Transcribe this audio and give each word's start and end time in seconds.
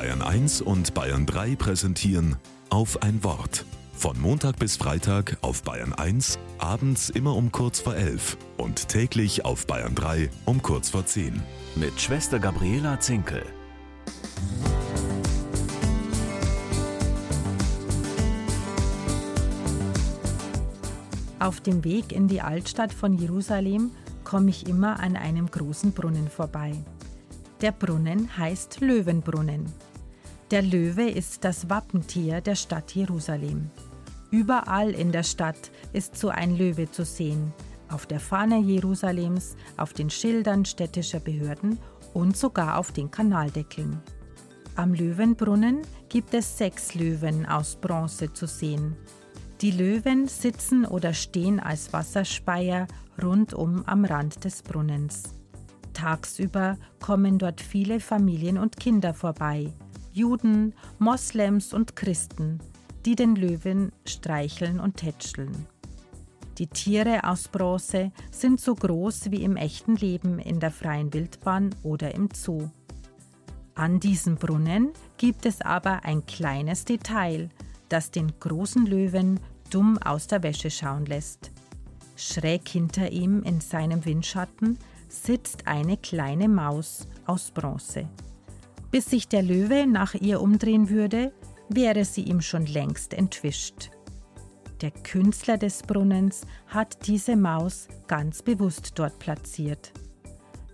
Bayern 0.00 0.22
1 0.22 0.62
und 0.62 0.94
Bayern 0.94 1.26
3 1.26 1.56
präsentieren 1.56 2.36
auf 2.70 3.02
ein 3.02 3.22
Wort. 3.22 3.66
Von 3.92 4.18
Montag 4.18 4.58
bis 4.58 4.78
Freitag 4.78 5.36
auf 5.42 5.62
Bayern 5.62 5.92
1, 5.92 6.38
abends 6.56 7.10
immer 7.10 7.36
um 7.36 7.52
kurz 7.52 7.80
vor 7.80 7.94
11 7.94 8.38
und 8.56 8.88
täglich 8.88 9.44
auf 9.44 9.66
Bayern 9.66 9.94
3 9.94 10.30
um 10.46 10.62
kurz 10.62 10.88
vor 10.88 11.04
10. 11.04 11.42
Mit 11.76 12.00
Schwester 12.00 12.38
Gabriela 12.38 12.98
Zinkel. 12.98 13.42
Auf 21.40 21.60
dem 21.60 21.84
Weg 21.84 22.12
in 22.12 22.26
die 22.26 22.40
Altstadt 22.40 22.94
von 22.94 23.18
Jerusalem 23.18 23.90
komme 24.24 24.48
ich 24.48 24.66
immer 24.66 24.98
an 25.00 25.16
einem 25.16 25.50
großen 25.50 25.92
Brunnen 25.92 26.30
vorbei. 26.30 26.72
Der 27.60 27.72
Brunnen 27.72 28.38
heißt 28.38 28.80
Löwenbrunnen. 28.80 29.89
Der 30.50 30.62
Löwe 30.62 31.08
ist 31.08 31.44
das 31.44 31.70
Wappentier 31.70 32.40
der 32.40 32.56
Stadt 32.56 32.92
Jerusalem. 32.92 33.70
Überall 34.32 34.90
in 34.90 35.12
der 35.12 35.22
Stadt 35.22 35.70
ist 35.92 36.16
so 36.16 36.28
ein 36.28 36.56
Löwe 36.56 36.90
zu 36.90 37.04
sehen, 37.04 37.52
auf 37.88 38.06
der 38.06 38.18
Fahne 38.18 38.58
Jerusalems, 38.58 39.54
auf 39.76 39.92
den 39.92 40.10
Schildern 40.10 40.64
städtischer 40.64 41.20
Behörden 41.20 41.78
und 42.14 42.36
sogar 42.36 42.78
auf 42.78 42.90
den 42.90 43.12
Kanaldeckeln. 43.12 44.00
Am 44.74 44.92
Löwenbrunnen 44.92 45.82
gibt 46.08 46.34
es 46.34 46.58
sechs 46.58 46.96
Löwen 46.96 47.46
aus 47.46 47.76
Bronze 47.76 48.32
zu 48.32 48.48
sehen. 48.48 48.96
Die 49.60 49.70
Löwen 49.70 50.26
sitzen 50.26 50.84
oder 50.84 51.14
stehen 51.14 51.60
als 51.60 51.92
Wasserspeier 51.92 52.88
rundum 53.22 53.84
am 53.86 54.04
Rand 54.04 54.42
des 54.42 54.62
Brunnens. 54.62 55.22
Tagsüber 55.92 56.76
kommen 56.98 57.38
dort 57.38 57.60
viele 57.60 58.00
Familien 58.00 58.58
und 58.58 58.80
Kinder 58.80 59.14
vorbei, 59.14 59.72
Juden, 60.12 60.74
Moslems 60.98 61.72
und 61.72 61.96
Christen, 61.96 62.60
die 63.04 63.14
den 63.14 63.36
Löwen 63.36 63.92
streicheln 64.04 64.80
und 64.80 64.96
tätscheln. 64.96 65.66
Die 66.58 66.66
Tiere 66.66 67.24
aus 67.24 67.48
Bronze 67.48 68.12
sind 68.30 68.60
so 68.60 68.74
groß 68.74 69.30
wie 69.30 69.44
im 69.44 69.56
echten 69.56 69.96
Leben 69.96 70.38
in 70.38 70.60
der 70.60 70.70
freien 70.70 71.12
Wildbahn 71.14 71.74
oder 71.82 72.14
im 72.14 72.28
Zoo. 72.34 72.68
An 73.74 73.98
diesem 73.98 74.36
Brunnen 74.36 74.90
gibt 75.16 75.46
es 75.46 75.62
aber 75.62 76.04
ein 76.04 76.26
kleines 76.26 76.84
Detail, 76.84 77.48
das 77.88 78.10
den 78.10 78.32
großen 78.38 78.84
Löwen 78.84 79.40
dumm 79.70 79.96
aus 79.98 80.26
der 80.26 80.42
Wäsche 80.42 80.70
schauen 80.70 81.06
lässt. 81.06 81.50
Schräg 82.16 82.68
hinter 82.68 83.10
ihm 83.10 83.42
in 83.42 83.60
seinem 83.60 84.04
Windschatten 84.04 84.78
sitzt 85.08 85.66
eine 85.66 85.96
kleine 85.96 86.48
Maus 86.48 87.06
aus 87.24 87.50
Bronze. 87.50 88.06
Bis 88.90 89.06
sich 89.06 89.28
der 89.28 89.42
Löwe 89.42 89.86
nach 89.86 90.14
ihr 90.14 90.40
umdrehen 90.40 90.90
würde, 90.90 91.32
wäre 91.68 92.04
sie 92.04 92.22
ihm 92.22 92.40
schon 92.40 92.66
längst 92.66 93.14
entwischt. 93.14 93.90
Der 94.80 94.90
Künstler 94.90 95.58
des 95.58 95.82
Brunnens 95.82 96.46
hat 96.66 97.06
diese 97.06 97.36
Maus 97.36 97.86
ganz 98.08 98.42
bewusst 98.42 98.92
dort 98.96 99.18
platziert. 99.18 99.92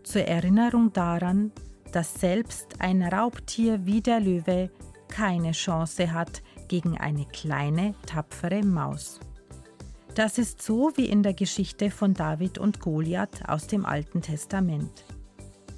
Zur 0.04 0.22
Erinnerung 0.22 0.92
daran, 0.92 1.50
dass 1.92 2.14
selbst 2.14 2.80
ein 2.80 3.02
Raubtier 3.02 3.84
wie 3.84 4.00
der 4.00 4.20
Löwe 4.20 4.70
keine 5.08 5.52
Chance 5.52 6.12
hat 6.12 6.42
gegen 6.68 6.98
eine 6.98 7.26
kleine, 7.26 7.94
tapfere 8.06 8.62
Maus. 8.62 9.20
Das 10.14 10.38
ist 10.38 10.62
so 10.62 10.92
wie 10.96 11.06
in 11.06 11.22
der 11.22 11.34
Geschichte 11.34 11.90
von 11.90 12.14
David 12.14 12.58
und 12.58 12.80
Goliath 12.80 13.48
aus 13.48 13.66
dem 13.66 13.84
Alten 13.84 14.22
Testament. 14.22 15.04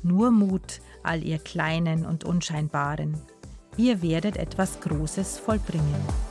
Nur 0.03 0.31
Mut, 0.31 0.81
all 1.03 1.23
ihr 1.23 1.39
Kleinen 1.39 2.07
und 2.07 2.25
Unscheinbaren. 2.25 3.17
Ihr 3.77 4.03
werdet 4.03 4.37
etwas 4.37 4.81
Großes 4.81 5.39
vollbringen. 5.39 6.28